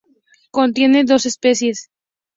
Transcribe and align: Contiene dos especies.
Contiene 0.49 1.03
dos 1.05 1.27
especies. 1.27 1.91